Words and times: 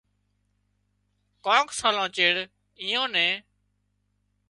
ڪانڪ 1.45 1.67
سالان 1.79 2.07
چيڙ 2.15 2.35
ايئان 2.83 3.07
نين 3.13 3.33